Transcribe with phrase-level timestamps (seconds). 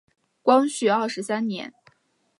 [0.41, 1.71] 光绪二十三年。